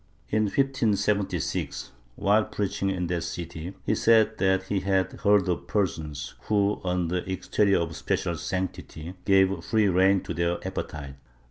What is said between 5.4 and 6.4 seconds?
of persons